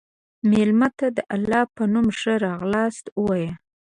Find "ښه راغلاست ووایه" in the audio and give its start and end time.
2.19-3.51